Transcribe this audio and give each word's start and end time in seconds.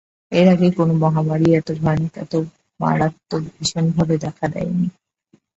এর 0.31 0.47
আগে 0.53 0.67
কোনো 0.77 0.93
মহামারীই 1.03 1.57
এত 1.57 1.69
মারাত্মক, 2.79 3.13
এত 3.19 3.31
ভীষণভাবে 3.53 4.15
দেখা 4.25 4.45
দেয়নি। 4.53 4.87